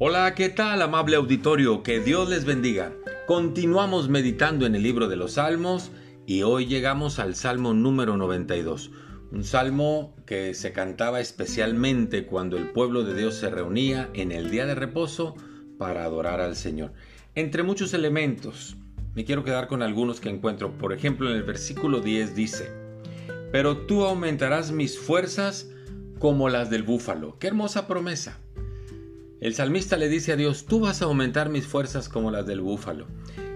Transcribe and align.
Hola, 0.00 0.32
¿qué 0.36 0.48
tal 0.48 0.80
amable 0.80 1.16
auditorio? 1.16 1.82
Que 1.82 1.98
Dios 1.98 2.28
les 2.28 2.44
bendiga. 2.44 2.92
Continuamos 3.26 4.08
meditando 4.08 4.64
en 4.64 4.76
el 4.76 4.84
libro 4.84 5.08
de 5.08 5.16
los 5.16 5.32
Salmos 5.32 5.90
y 6.24 6.42
hoy 6.42 6.66
llegamos 6.66 7.18
al 7.18 7.34
Salmo 7.34 7.74
número 7.74 8.16
92. 8.16 8.92
Un 9.32 9.42
salmo 9.42 10.14
que 10.24 10.54
se 10.54 10.72
cantaba 10.72 11.18
especialmente 11.18 12.26
cuando 12.26 12.56
el 12.56 12.70
pueblo 12.70 13.02
de 13.02 13.16
Dios 13.16 13.34
se 13.34 13.50
reunía 13.50 14.08
en 14.14 14.30
el 14.30 14.52
día 14.52 14.66
de 14.66 14.76
reposo 14.76 15.34
para 15.78 16.04
adorar 16.04 16.40
al 16.40 16.54
Señor. 16.54 16.92
Entre 17.34 17.64
muchos 17.64 17.92
elementos, 17.92 18.76
me 19.16 19.24
quiero 19.24 19.42
quedar 19.42 19.66
con 19.66 19.82
algunos 19.82 20.20
que 20.20 20.28
encuentro. 20.28 20.78
Por 20.78 20.92
ejemplo, 20.92 21.28
en 21.28 21.34
el 21.34 21.42
versículo 21.42 21.98
10 22.00 22.36
dice, 22.36 22.70
Pero 23.50 23.78
tú 23.78 24.04
aumentarás 24.04 24.70
mis 24.70 24.96
fuerzas 24.96 25.68
como 26.20 26.48
las 26.48 26.70
del 26.70 26.84
búfalo. 26.84 27.36
Qué 27.40 27.48
hermosa 27.48 27.88
promesa. 27.88 28.38
El 29.40 29.54
salmista 29.54 29.96
le 29.96 30.08
dice 30.08 30.32
a 30.32 30.36
Dios, 30.36 30.66
tú 30.66 30.80
vas 30.80 31.00
a 31.00 31.04
aumentar 31.04 31.48
mis 31.48 31.64
fuerzas 31.64 32.08
como 32.08 32.32
las 32.32 32.44
del 32.44 32.60
búfalo. 32.60 33.06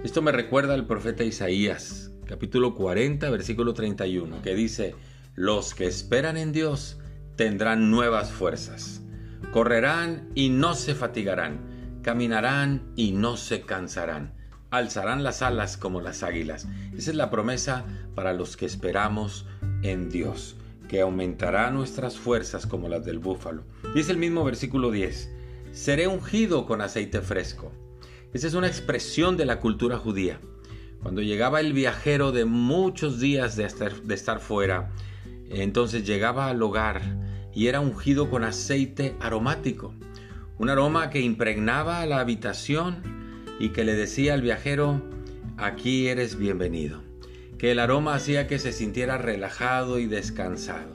Esto 0.04 0.22
me 0.22 0.30
recuerda 0.30 0.74
al 0.74 0.86
profeta 0.86 1.24
Isaías, 1.24 2.12
capítulo 2.24 2.76
40, 2.76 3.28
versículo 3.30 3.74
31, 3.74 4.42
que 4.42 4.54
dice, 4.54 4.94
los 5.34 5.74
que 5.74 5.86
esperan 5.86 6.36
en 6.36 6.52
Dios 6.52 7.00
tendrán 7.34 7.90
nuevas 7.90 8.30
fuerzas, 8.30 9.02
correrán 9.50 10.30
y 10.36 10.50
no 10.50 10.76
se 10.76 10.94
fatigarán, 10.94 11.98
caminarán 12.02 12.92
y 12.94 13.10
no 13.10 13.36
se 13.36 13.62
cansarán, 13.62 14.34
alzarán 14.70 15.24
las 15.24 15.42
alas 15.42 15.76
como 15.76 16.00
las 16.00 16.22
águilas. 16.22 16.68
Esa 16.96 17.10
es 17.10 17.16
la 17.16 17.28
promesa 17.28 17.84
para 18.14 18.34
los 18.34 18.56
que 18.56 18.66
esperamos 18.66 19.46
en 19.82 20.10
Dios, 20.10 20.54
que 20.88 21.00
aumentará 21.00 21.72
nuestras 21.72 22.18
fuerzas 22.18 22.68
como 22.68 22.88
las 22.88 23.04
del 23.04 23.18
búfalo. 23.18 23.64
Dice 23.96 24.12
el 24.12 24.18
mismo 24.18 24.44
versículo 24.44 24.92
10, 24.92 25.41
seré 25.72 26.06
ungido 26.06 26.66
con 26.66 26.80
aceite 26.80 27.22
fresco. 27.22 27.72
Esa 28.32 28.46
es 28.46 28.54
una 28.54 28.66
expresión 28.66 29.36
de 29.36 29.46
la 29.46 29.58
cultura 29.58 29.98
judía. 29.98 30.38
Cuando 31.02 31.22
llegaba 31.22 31.60
el 31.60 31.72
viajero 31.72 32.30
de 32.30 32.44
muchos 32.44 33.18
días 33.18 33.56
de 33.56 33.64
estar, 33.64 34.40
fuera, 34.40 34.90
entonces 35.48 36.06
llegaba 36.06 36.48
al 36.48 36.62
hogar 36.62 37.02
y 37.52 37.66
era 37.66 37.80
ungido 37.80 38.30
con 38.30 38.44
aceite 38.44 39.16
aromático, 39.20 39.94
un 40.58 40.70
aroma 40.70 41.10
que 41.10 41.20
impregnaba 41.20 42.06
la 42.06 42.20
habitación 42.20 43.02
y 43.58 43.70
que 43.70 43.84
le 43.84 43.94
decía 43.94 44.34
al 44.34 44.42
viajero, 44.42 45.02
aquí 45.56 46.06
eres 46.06 46.36
bienvenido, 46.36 47.02
que 47.58 47.72
el 47.72 47.80
aroma 47.80 48.14
hacía 48.14 48.46
que 48.46 48.58
se 48.58 48.72
sintiera 48.72 49.18
relajado 49.18 49.98
y 49.98 50.06
descansado, 50.06 50.94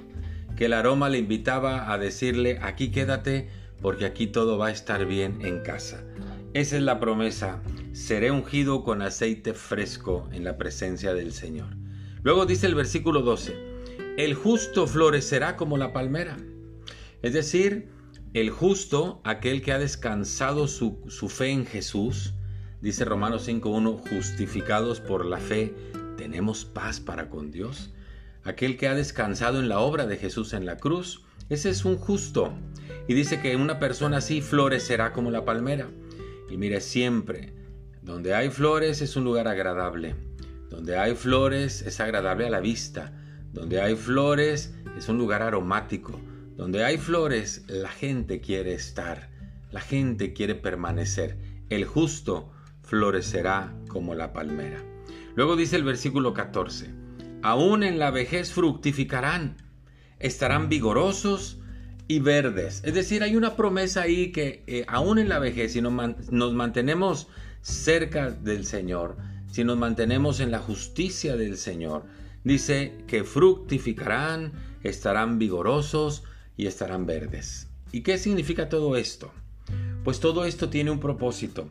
que 0.55 0.65
el 0.65 0.73
aroma 0.73 1.09
le 1.09 1.17
invitaba 1.17 1.91
a 1.91 1.97
decirle, 1.97 2.59
aquí 2.61 2.89
quédate 2.89 3.49
porque 3.81 4.05
aquí 4.05 4.27
todo 4.27 4.57
va 4.57 4.67
a 4.67 4.71
estar 4.71 5.05
bien 5.05 5.45
en 5.45 5.61
casa. 5.61 6.03
Esa 6.53 6.77
es 6.77 6.83
la 6.83 6.99
promesa. 6.99 7.61
Seré 7.93 8.31
ungido 8.31 8.83
con 8.83 9.01
aceite 9.01 9.53
fresco 9.53 10.27
en 10.31 10.43
la 10.43 10.57
presencia 10.57 11.13
del 11.13 11.31
Señor. 11.33 11.67
Luego 12.23 12.45
dice 12.45 12.67
el 12.67 12.75
versículo 12.75 13.21
12, 13.21 13.55
el 14.17 14.33
justo 14.33 14.87
florecerá 14.87 15.55
como 15.55 15.77
la 15.77 15.93
palmera. 15.93 16.37
Es 17.21 17.33
decir, 17.33 17.89
el 18.33 18.49
justo, 18.49 19.21
aquel 19.23 19.61
que 19.61 19.71
ha 19.71 19.79
descansado 19.79 20.67
su, 20.67 20.99
fe 21.29 21.49
en 21.49 21.65
Jesús, 21.65 22.33
dice 22.81 23.05
Romanos 23.05 23.47
5.1, 23.47 24.09
justificados 24.09 24.99
por 24.99 25.25
la 25.25 25.37
fe, 25.37 25.73
tenemos 26.17 26.65
paz 26.65 26.99
para 26.99 27.29
con 27.29 27.51
Dios. 27.51 27.93
Aquel 28.43 28.77
que 28.77 28.87
ha 28.87 28.95
descansado 28.95 29.59
en 29.59 29.69
la 29.69 29.79
obra 29.79 30.07
de 30.07 30.17
Jesús 30.17 30.53
en 30.53 30.65
la 30.65 30.77
cruz, 30.77 31.26
ese 31.49 31.69
es 31.69 31.85
un 31.85 31.97
justo. 31.97 32.53
Y 33.07 33.13
dice 33.13 33.39
que 33.39 33.55
una 33.55 33.79
persona 33.79 34.17
así 34.17 34.41
florecerá 34.41 35.13
como 35.13 35.31
la 35.31 35.45
palmera. 35.45 35.89
Y 36.49 36.57
mire, 36.57 36.81
siempre, 36.81 37.53
donde 38.01 38.33
hay 38.33 38.49
flores 38.49 39.01
es 39.01 39.15
un 39.15 39.23
lugar 39.23 39.47
agradable. 39.47 40.15
Donde 40.69 40.97
hay 40.97 41.15
flores 41.15 41.81
es 41.81 41.99
agradable 41.99 42.45
a 42.45 42.49
la 42.49 42.59
vista. 42.59 43.13
Donde 43.53 43.81
hay 43.81 43.95
flores 43.95 44.73
es 44.97 45.07
un 45.09 45.17
lugar 45.17 45.41
aromático. 45.41 46.19
Donde 46.55 46.83
hay 46.83 46.97
flores 46.97 47.63
la 47.67 47.89
gente 47.89 48.41
quiere 48.41 48.73
estar. 48.73 49.29
La 49.71 49.81
gente 49.81 50.33
quiere 50.33 50.55
permanecer. 50.55 51.37
El 51.69 51.85
justo 51.85 52.51
florecerá 52.81 53.73
como 53.87 54.15
la 54.15 54.33
palmera. 54.33 54.81
Luego 55.35 55.55
dice 55.55 55.75
el 55.75 55.83
versículo 55.83 56.33
14. 56.33 56.89
Aún 57.43 57.83
en 57.83 57.99
la 57.99 58.11
vejez 58.11 58.51
fructificarán. 58.51 59.66
Estarán 60.19 60.69
vigorosos 60.69 61.57
y 62.07 62.19
verdes. 62.19 62.81
Es 62.85 62.93
decir, 62.93 63.23
hay 63.23 63.35
una 63.35 63.55
promesa 63.55 64.03
ahí 64.03 64.31
que 64.31 64.63
eh, 64.67 64.85
aún 64.87 65.19
en 65.19 65.29
la 65.29 65.39
vejez, 65.39 65.73
si 65.73 65.81
nos, 65.81 65.93
nos 66.31 66.53
mantenemos 66.53 67.27
cerca 67.61 68.31
del 68.31 68.65
Señor, 68.65 69.17
si 69.51 69.63
nos 69.63 69.77
mantenemos 69.77 70.39
en 70.39 70.51
la 70.51 70.59
justicia 70.59 71.35
del 71.35 71.57
Señor, 71.57 72.05
dice 72.43 72.93
que 73.07 73.23
fructificarán, 73.23 74.53
estarán 74.83 75.37
vigorosos 75.37 76.23
y 76.55 76.67
estarán 76.67 77.05
verdes. 77.05 77.67
¿Y 77.91 78.01
qué 78.01 78.17
significa 78.17 78.69
todo 78.69 78.95
esto? 78.95 79.31
Pues 80.03 80.19
todo 80.19 80.45
esto 80.45 80.69
tiene 80.69 80.91
un 80.91 80.99
propósito. 80.99 81.69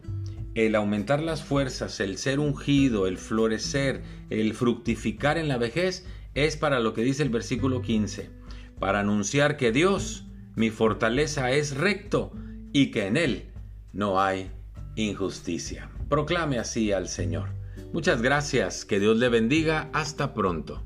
El 0.54 0.74
aumentar 0.74 1.22
las 1.22 1.42
fuerzas, 1.42 2.00
el 2.00 2.18
ser 2.18 2.40
ungido, 2.40 3.06
el 3.06 3.18
florecer, 3.18 4.02
el 4.30 4.54
fructificar 4.54 5.38
en 5.38 5.48
la 5.48 5.58
vejez 5.58 6.06
es 6.36 6.56
para 6.56 6.80
lo 6.80 6.92
que 6.92 7.02
dice 7.02 7.22
el 7.22 7.30
versículo 7.30 7.82
15, 7.82 8.30
para 8.78 9.00
anunciar 9.00 9.56
que 9.56 9.72
Dios 9.72 10.26
mi 10.54 10.70
fortaleza 10.70 11.50
es 11.50 11.76
recto 11.76 12.32
y 12.72 12.90
que 12.90 13.06
en 13.06 13.16
él 13.16 13.50
no 13.92 14.20
hay 14.20 14.50
injusticia. 14.96 15.90
Proclame 16.08 16.58
así 16.58 16.92
al 16.92 17.08
Señor. 17.08 17.48
Muchas 17.92 18.20
gracias, 18.20 18.84
que 18.84 19.00
Dios 19.00 19.16
le 19.16 19.30
bendiga, 19.30 19.88
hasta 19.92 20.34
pronto. 20.34 20.82